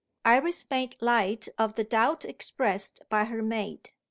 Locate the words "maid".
3.43-3.91